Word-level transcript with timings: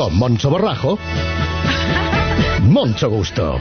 Con 0.00 0.18
Moncho 0.18 0.48
Borrajo. 0.48 0.98
Moncho 2.62 3.10
Gusto. 3.10 3.58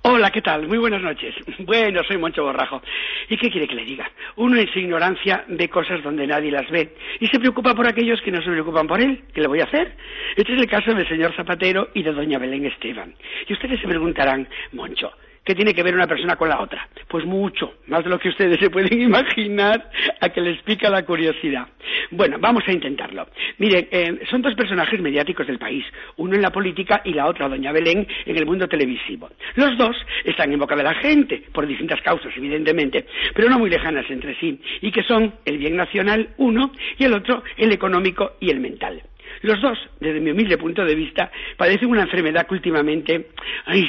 Hola, 0.00 0.30
¿qué 0.30 0.40
tal? 0.40 0.66
Muy 0.66 0.78
buenas 0.78 1.02
noches. 1.02 1.34
Bueno, 1.66 2.00
soy 2.08 2.16
Moncho 2.16 2.42
Borrajo. 2.42 2.80
¿Y 3.28 3.36
qué 3.36 3.50
quiere 3.50 3.68
que 3.68 3.74
le 3.74 3.84
diga? 3.84 4.10
Uno 4.36 4.56
en 4.56 4.66
su 4.72 4.78
ignorancia 4.78 5.44
ve 5.46 5.68
cosas 5.68 6.02
donde 6.02 6.26
nadie 6.26 6.50
las 6.50 6.70
ve 6.70 6.96
y 7.20 7.26
se 7.26 7.38
preocupa 7.38 7.74
por 7.74 7.86
aquellos 7.86 8.22
que 8.22 8.30
no 8.30 8.40
se 8.40 8.50
preocupan 8.50 8.86
por 8.86 8.98
él. 9.02 9.24
¿Qué 9.34 9.42
le 9.42 9.48
voy 9.48 9.60
a 9.60 9.64
hacer? 9.64 9.94
Este 10.36 10.54
es 10.54 10.60
el 10.62 10.66
caso 10.66 10.94
del 10.94 11.06
señor 11.06 11.36
Zapatero 11.36 11.88
y 11.92 12.02
de 12.02 12.14
doña 12.14 12.38
Belén 12.38 12.64
Esteban. 12.64 13.14
Y 13.46 13.52
ustedes 13.52 13.78
se 13.78 13.86
preguntarán, 13.86 14.48
Moncho, 14.72 15.12
¿Qué 15.44 15.56
tiene 15.56 15.74
que 15.74 15.82
ver 15.82 15.94
una 15.94 16.06
persona 16.06 16.36
con 16.36 16.48
la 16.48 16.60
otra? 16.60 16.88
Pues 17.08 17.24
mucho, 17.24 17.74
más 17.88 18.04
de 18.04 18.10
lo 18.10 18.18
que 18.18 18.28
ustedes 18.28 18.60
se 18.60 18.70
pueden 18.70 19.00
imaginar 19.02 19.90
a 20.20 20.28
que 20.28 20.40
les 20.40 20.62
pica 20.62 20.88
la 20.88 21.04
curiosidad. 21.04 21.66
Bueno, 22.12 22.36
vamos 22.38 22.62
a 22.68 22.72
intentarlo. 22.72 23.26
Miren, 23.58 23.88
eh, 23.90 24.20
son 24.30 24.40
dos 24.40 24.54
personajes 24.54 25.00
mediáticos 25.00 25.48
del 25.48 25.58
país, 25.58 25.84
uno 26.16 26.36
en 26.36 26.42
la 26.42 26.50
política 26.50 27.02
y 27.04 27.12
la 27.12 27.26
otra, 27.26 27.48
doña 27.48 27.72
Belén, 27.72 28.06
en 28.24 28.36
el 28.36 28.46
mundo 28.46 28.68
televisivo. 28.68 29.30
Los 29.56 29.76
dos 29.76 29.96
están 30.24 30.52
en 30.52 30.60
boca 30.60 30.76
de 30.76 30.84
la 30.84 30.94
gente, 30.94 31.42
por 31.52 31.66
distintas 31.66 32.00
causas, 32.02 32.32
evidentemente, 32.36 33.06
pero 33.34 33.48
no 33.48 33.58
muy 33.58 33.70
lejanas 33.70 34.08
entre 34.10 34.38
sí, 34.38 34.60
y 34.80 34.92
que 34.92 35.02
son 35.02 35.34
el 35.44 35.58
bien 35.58 35.76
nacional 35.76 36.28
uno 36.36 36.72
y 36.98 37.04
el 37.04 37.14
otro 37.14 37.42
el 37.56 37.72
económico 37.72 38.32
y 38.38 38.50
el 38.50 38.60
mental. 38.60 39.02
Los 39.42 39.60
dos, 39.60 39.78
desde 40.00 40.20
mi 40.20 40.30
humilde 40.30 40.56
punto 40.56 40.84
de 40.84 40.94
vista, 40.94 41.30
padecen 41.56 41.90
una 41.90 42.02
enfermedad 42.02 42.46
que 42.46 42.54
últimamente 42.54 43.28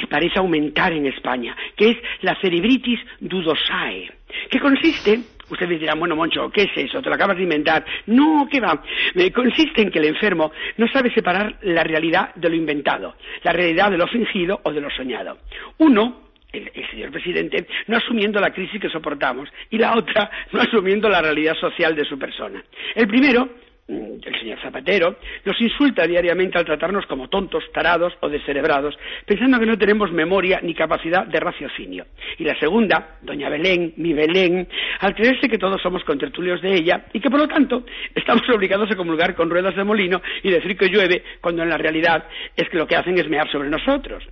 parece 0.08 0.38
aumentar 0.38 0.92
en 0.92 1.06
España, 1.06 1.56
que 1.76 1.90
es 1.90 1.96
la 2.22 2.36
cerebritis 2.40 3.00
dudosae, 3.20 4.10
que 4.50 4.60
consiste 4.60 5.20
Ustedes 5.50 5.78
dirán, 5.78 5.98
bueno, 5.98 6.16
Moncho, 6.16 6.50
¿qué 6.50 6.62
es 6.62 6.70
eso? 6.74 7.02
¿Te 7.02 7.08
lo 7.10 7.16
acabas 7.16 7.36
de 7.36 7.42
inventar? 7.42 7.84
No, 8.06 8.48
¿qué 8.50 8.60
va? 8.60 8.82
Eh, 9.14 9.30
consiste 9.30 9.82
en 9.82 9.90
que 9.90 9.98
el 9.98 10.06
enfermo 10.06 10.50
no 10.78 10.88
sabe 10.88 11.12
separar 11.12 11.58
la 11.62 11.84
realidad 11.84 12.34
de 12.34 12.48
lo 12.48 12.54
inventado, 12.54 13.16
la 13.42 13.52
realidad 13.52 13.90
de 13.90 13.98
lo 13.98 14.06
fingido 14.06 14.60
o 14.62 14.72
de 14.72 14.80
lo 14.80 14.90
soñado. 14.90 15.38
Uno 15.78 16.24
el, 16.54 16.70
señor 16.90 17.10
presidente, 17.10 17.66
no 17.88 17.96
asumiendo 17.96 18.40
la 18.40 18.52
crisis 18.52 18.80
que 18.80 18.88
soportamos, 18.88 19.48
y 19.70 19.78
la 19.78 19.96
otra, 19.96 20.30
no 20.52 20.60
asumiendo 20.60 21.08
la 21.08 21.20
realidad 21.20 21.54
social 21.56 21.94
de 21.94 22.04
su 22.04 22.18
persona. 22.18 22.62
El 22.94 23.08
primero 23.08 23.48
el 23.86 24.40
señor 24.40 24.58
Zapatero, 24.62 25.16
nos 25.44 25.60
insulta 25.60 26.06
diariamente 26.06 26.56
al 26.56 26.64
tratarnos 26.64 27.04
como 27.06 27.28
tontos, 27.28 27.64
tarados 27.72 28.14
o 28.20 28.28
descerebrados, 28.28 28.96
pensando 29.26 29.58
que 29.58 29.66
no 29.66 29.76
tenemos 29.76 30.10
memoria 30.10 30.60
ni 30.62 30.74
capacidad 30.74 31.26
de 31.26 31.38
raciocinio. 31.38 32.06
Y 32.38 32.44
la 32.44 32.58
segunda, 32.58 33.18
doña 33.20 33.50
Belén, 33.50 33.92
mi 33.96 34.14
Belén, 34.14 34.66
al 35.00 35.14
creerse 35.14 35.48
que 35.48 35.58
todos 35.58 35.82
somos 35.82 36.02
contertulios 36.04 36.62
de 36.62 36.74
ella 36.74 37.04
y 37.12 37.20
que 37.20 37.30
por 37.30 37.40
lo 37.40 37.48
tanto 37.48 37.84
estamos 38.14 38.48
obligados 38.48 38.90
a 38.90 38.96
comulgar 38.96 39.34
con 39.34 39.50
ruedas 39.50 39.76
de 39.76 39.84
molino 39.84 40.22
y 40.42 40.50
decir 40.50 40.76
que 40.76 40.88
llueve 40.88 41.22
cuando 41.40 41.62
en 41.62 41.68
la 41.68 41.76
realidad 41.76 42.24
es 42.56 42.68
que 42.68 42.78
lo 42.78 42.86
que 42.86 42.96
hacen 42.96 43.18
es 43.18 43.28
mear 43.28 43.50
sobre 43.50 43.68
nosotros. 43.68 44.24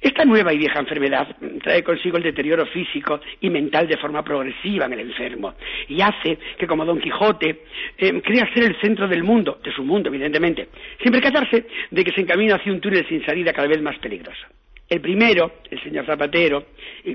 Esta 0.00 0.24
nueva 0.24 0.52
y 0.52 0.58
vieja 0.58 0.78
enfermedad 0.78 1.36
trae 1.62 1.82
consigo 1.82 2.16
el 2.16 2.22
deterioro 2.22 2.66
físico 2.66 3.20
y 3.40 3.50
mental 3.50 3.88
de 3.88 3.96
forma 3.96 4.22
progresiva 4.22 4.86
en 4.86 4.92
el 4.94 5.00
enfermo 5.00 5.54
y 5.88 6.00
hace 6.00 6.38
que 6.58 6.66
como 6.66 6.84
Don 6.84 7.00
Quijote 7.00 7.62
eh, 7.98 8.20
crea 8.22 8.48
ser 8.54 8.64
el 8.64 8.76
centro 8.86 9.08
del 9.08 9.24
mundo, 9.24 9.58
de 9.64 9.72
su 9.72 9.82
mundo 9.82 10.08
evidentemente, 10.08 10.68
sin 11.02 11.10
percatarse 11.10 11.66
de 11.90 12.04
que 12.04 12.12
se 12.12 12.20
encamina 12.20 12.54
hacia 12.54 12.72
un 12.72 12.80
túnel 12.80 13.06
sin 13.08 13.24
salida 13.24 13.52
cada 13.52 13.66
vez 13.66 13.82
más 13.82 13.98
peligroso. 13.98 14.46
El 14.88 15.00
primero, 15.00 15.50
el 15.68 15.82
señor 15.82 16.06
Zapatero, 16.06 16.66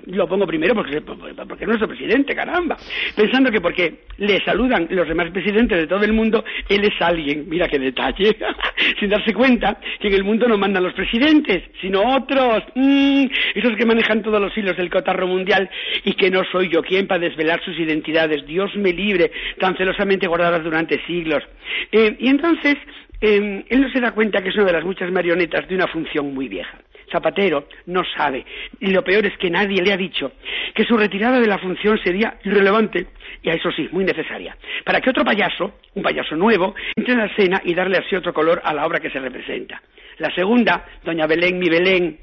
lo 0.07 0.27
pongo 0.27 0.45
primero 0.45 0.75
porque, 0.75 0.99
porque 0.99 1.63
es 1.63 1.67
nuestro 1.67 1.87
presidente, 1.87 2.35
caramba, 2.35 2.75
pensando 3.15 3.49
que 3.49 3.61
porque 3.61 4.01
le 4.17 4.43
saludan 4.43 4.87
los 4.89 5.07
demás 5.07 5.31
presidentes 5.31 5.77
de 5.77 5.87
todo 5.87 6.03
el 6.03 6.11
mundo, 6.11 6.43
él 6.67 6.83
es 6.83 7.01
alguien, 7.01 7.45
mira 7.47 7.69
qué 7.69 7.79
detalle, 7.79 8.35
sin 8.99 9.09
darse 9.09 9.33
cuenta 9.33 9.79
que 10.01 10.07
en 10.09 10.15
el 10.15 10.25
mundo 10.25 10.49
no 10.49 10.57
mandan 10.57 10.83
los 10.83 10.93
presidentes, 10.93 11.63
sino 11.79 12.01
otros, 12.13 12.63
mm, 12.75 13.25
esos 13.55 13.77
que 13.77 13.85
manejan 13.85 14.21
todos 14.21 14.41
los 14.41 14.57
hilos 14.57 14.75
del 14.75 14.89
cotarro 14.89 15.27
mundial 15.27 15.69
y 16.03 16.13
que 16.13 16.29
no 16.29 16.43
soy 16.51 16.67
yo 16.67 16.81
quien 16.81 17.07
para 17.07 17.21
desvelar 17.21 17.63
sus 17.63 17.79
identidades, 17.79 18.45
Dios 18.45 18.75
me 18.75 18.91
libre, 18.91 19.31
tan 19.59 19.77
celosamente 19.77 20.27
guardadas 20.27 20.61
durante 20.61 21.01
siglos. 21.05 21.41
Eh, 21.89 22.17
y 22.19 22.27
entonces, 22.27 22.75
eh, 23.21 23.63
él 23.69 23.81
no 23.81 23.89
se 23.91 24.01
da 24.01 24.11
cuenta 24.11 24.41
que 24.41 24.49
es 24.49 24.55
una 24.55 24.65
de 24.65 24.73
las 24.73 24.83
muchas 24.83 25.11
marionetas 25.11 25.67
de 25.69 25.75
una 25.75 25.87
función 25.87 26.33
muy 26.33 26.49
vieja. 26.49 26.77
Zapatero 27.11 27.67
no 27.87 28.03
sabe, 28.17 28.45
y 28.79 28.87
lo 28.91 29.03
peor 29.03 29.25
es 29.25 29.37
que 29.37 29.49
nadie 29.49 29.81
le 29.81 29.93
ha 29.93 29.97
dicho 29.97 30.31
que 30.73 30.85
su 30.85 30.95
retirada 30.97 31.39
de 31.39 31.47
la 31.47 31.57
función 31.57 31.99
sería 32.03 32.37
irrelevante, 32.43 33.07
y 33.43 33.49
a 33.49 33.53
eso 33.53 33.71
sí, 33.71 33.89
muy 33.91 34.03
necesaria, 34.03 34.55
para 34.85 35.01
que 35.01 35.09
otro 35.09 35.23
payaso, 35.23 35.79
un 35.95 36.03
payaso 36.03 36.35
nuevo, 36.35 36.73
entre 36.95 37.13
en 37.13 37.19
la 37.19 37.25
escena 37.25 37.61
y 37.63 37.73
darle 37.73 37.97
así 37.97 38.15
otro 38.15 38.33
color 38.33 38.61
a 38.63 38.73
la 38.73 38.85
obra 38.85 38.99
que 38.99 39.09
se 39.09 39.19
representa. 39.19 39.81
La 40.17 40.33
segunda, 40.35 40.85
doña 41.03 41.25
Belén, 41.25 41.57
mi 41.57 41.69
Belén, 41.69 42.19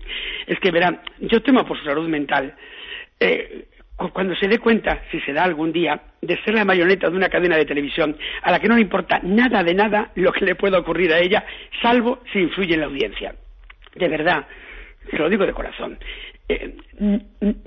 es 0.46 0.58
que 0.60 0.70
verán, 0.70 1.00
yo 1.18 1.42
temo 1.42 1.64
por 1.66 1.78
su 1.78 1.84
salud 1.84 2.08
mental. 2.08 2.54
Eh, 3.18 3.66
cuando 4.12 4.36
se 4.36 4.46
dé 4.46 4.58
cuenta, 4.58 5.02
si 5.10 5.20
se 5.20 5.32
da 5.32 5.42
algún 5.42 5.72
día, 5.72 6.00
de 6.22 6.40
ser 6.44 6.54
la 6.54 6.64
marioneta 6.64 7.10
de 7.10 7.16
una 7.16 7.28
cadena 7.28 7.56
de 7.56 7.64
televisión 7.64 8.16
a 8.42 8.52
la 8.52 8.60
que 8.60 8.68
no 8.68 8.76
le 8.76 8.82
importa 8.82 9.20
nada 9.24 9.64
de 9.64 9.74
nada 9.74 10.12
lo 10.14 10.32
que 10.32 10.44
le 10.44 10.54
pueda 10.54 10.78
ocurrir 10.78 11.12
a 11.12 11.18
ella, 11.18 11.44
salvo 11.82 12.20
si 12.32 12.38
influye 12.38 12.74
en 12.74 12.80
la 12.80 12.86
audiencia. 12.86 13.34
De 13.96 14.08
verdad, 14.08 14.46
se 15.10 15.18
lo 15.18 15.28
digo 15.28 15.46
de 15.46 15.52
corazón. 15.52 15.98
Eh, 16.48 16.74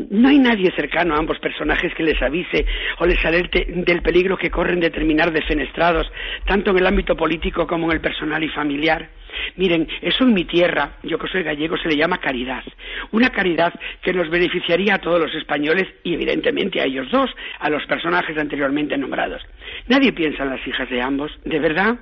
no 0.10 0.28
hay 0.28 0.40
nadie 0.40 0.72
cercano 0.76 1.14
a 1.14 1.20
ambos 1.20 1.38
personajes 1.40 1.94
que 1.94 2.04
les 2.04 2.20
avise 2.22 2.66
o 2.98 3.06
les 3.06 3.24
alerte 3.24 3.66
del 3.68 4.02
peligro 4.02 4.38
que 4.38 4.50
corren 4.50 4.80
de 4.80 4.90
terminar 4.90 5.32
defenestrados, 5.32 6.12
tanto 6.46 6.72
en 6.72 6.80
el 6.80 6.88
ámbito 6.88 7.16
político 7.16 7.68
como 7.68 7.88
en 7.88 7.98
el 7.98 8.02
personal 8.02 8.44
y 8.44 8.50
familiar. 8.50 9.10
Miren, 9.56 9.88
eso 10.02 10.24
en 10.24 10.34
mi 10.34 10.46
tierra, 10.46 10.98
yo 11.04 11.20
que 11.20 11.28
soy 11.28 11.44
gallego, 11.44 11.78
se 11.78 11.90
le 11.90 11.96
llama 11.96 12.18
caridad. 12.18 12.64
Una 13.12 13.30
caridad 13.30 13.74
que 14.02 14.14
nos 14.14 14.30
beneficiaría 14.30 14.96
a 14.96 15.00
todos 15.00 15.20
los 15.20 15.34
españoles 15.36 15.88
y 16.04 16.16
evidentemente 16.16 16.82
a 16.82 16.86
ellos 16.86 17.10
dos, 17.12 17.30
a 17.60 17.70
los 17.70 17.86
personajes 17.86 18.38
anteriormente 18.38 18.98
nombrados. 18.98 19.44
Nadie 19.88 20.12
piensa 20.12 20.44
en 20.44 20.50
las 20.50 20.68
hijas 20.68 20.90
de 20.90 21.02
ambos, 21.02 21.32
¿de 21.46 21.60
verdad? 21.60 22.00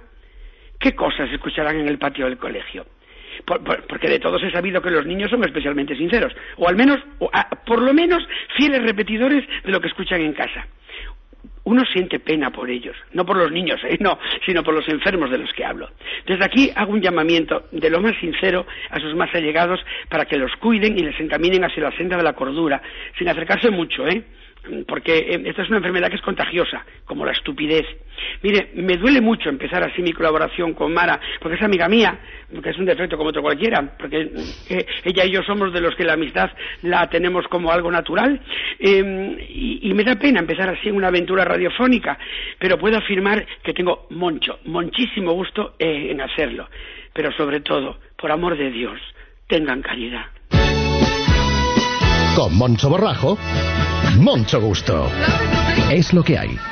¿Qué 0.80 0.96
cosas 0.96 1.30
escucharán 1.32 1.78
en 1.78 1.90
el 1.90 1.98
patio 1.98 2.26
del 2.26 2.38
colegio? 2.38 2.86
Porque 3.88 4.10
de 4.10 4.20
todos 4.20 4.42
he 4.44 4.52
sabido 4.52 4.82
que 4.82 4.92
los 4.92 5.06
niños 5.06 5.30
son 5.30 5.44
especialmente 5.44 5.96
sinceros, 5.96 6.34
o 6.58 6.68
al 6.68 6.76
menos, 6.76 7.00
por 7.66 7.82
lo 7.82 7.94
menos, 7.94 8.24
fieles 8.56 8.84
repetidores 8.84 9.46
de 9.64 9.72
lo 9.72 9.82
que 9.82 9.88
escuchan 9.88 10.22
en 10.22 10.34
casa. 10.34 10.68
Uno 11.64 11.84
siente 11.86 12.20
pena 12.20 12.52
por 12.52 12.70
ellos, 12.70 12.96
no 13.14 13.26
por 13.26 13.38
los 13.38 13.52
niños, 13.52 13.80
¿eh? 13.84 13.98
no, 14.00 14.18
sino 14.46 14.64
por 14.64 14.74
los 14.74 14.88
enfermos 14.88 15.30
de 15.30 15.38
los 15.38 15.52
que 15.54 15.64
hablo. 15.64 15.90
Desde 16.26 16.44
aquí 16.44 16.72
hago 16.76 16.94
un 16.94 17.02
llamamiento 17.02 17.66
de 17.72 17.90
lo 17.90 18.02
más 18.02 18.16
sincero 18.20 18.66
a 18.90 19.00
sus 19.00 19.14
más 19.14 19.34
allegados 19.36 19.80
para 20.10 20.26
que 20.26 20.38
los 20.38 20.52
cuiden 20.56 20.98
y 20.98 21.04
les 21.04 21.20
encaminen 21.20 21.64
hacia 21.64 21.84
la 21.84 21.92
senda 21.92 22.18
de 22.18 22.24
la 22.24 22.34
cordura, 22.34 22.81
sin 23.18 23.28
acercarse 23.30 23.70
mucho, 23.70 24.08
¿eh? 24.08 24.24
Porque 24.88 25.18
eh, 25.18 25.42
esta 25.46 25.64
es 25.64 25.70
una 25.70 25.78
enfermedad 25.78 26.09
que 26.09 26.16
es 26.16 26.22
contagiosa, 26.22 26.86
como 27.06 27.25
la 27.25 27.31
estupidez. 27.31 27.86
Mire, 28.42 28.72
me 28.75 28.97
duele 28.97 29.22
mucho 29.22 29.50
empezar 29.50 29.84
así 29.84 30.02
mi 30.02 30.12
colaboración 30.12 30.74
con 30.74 30.94
Mara, 30.94 31.20
porque 31.40 31.58
es 31.58 31.64
amiga 31.64 31.88
mía, 31.88 32.20
porque 32.53 32.69
es 32.69 32.78
un 32.78 32.86
defecto 32.86 33.18
como 33.18 33.30
otro 33.30 33.42
cualquiera, 33.42 33.96
porque 33.98 34.30
eh, 34.69 34.86
ella 35.03 35.25
y 35.25 35.31
yo 35.31 35.44
somos 35.44 35.74
de 35.74 35.81
los 35.81 35.96
que 35.96 36.03
la 36.03 36.14
amistad 36.14 36.50
la 36.84 37.09
tenemos 37.09 37.48
como 37.48 37.72
algo 37.72 37.92
natural, 37.92 38.40
em, 38.80 39.38
y, 39.50 39.94
me 39.94 40.03
da 40.03 40.16
pena 40.16 40.40
empezar 40.40 40.69
así 40.69 40.90
una 40.90 41.08
aventura 41.08 41.44
radiofónica, 41.44 42.18
pero 42.58 42.78
puedo 42.78 42.98
afirmar 42.98 43.46
que 43.64 43.74
tengo 43.74 44.08
mucho, 44.12 44.59
muchísimo 44.66 45.34
gusto 45.34 45.75
eh, 45.78 46.08
en 46.12 46.22
hacerlo, 46.22 46.69
pero 47.14 47.31
sobre 47.34 47.59
todo, 47.59 48.00
por 48.18 48.31
amor 48.31 48.58
de 48.58 48.72
Dios, 48.72 49.00
tengan 49.48 49.81
caridad. 49.81 50.28
Con 52.36 52.58
Moncho 52.58 52.90
Borrajo, 52.90 53.38
Moncho 54.19 54.59
Gusto. 54.59 55.09
Es 55.90 56.12
lo 56.13 56.24
que 56.24 56.38
hay. 56.38 56.69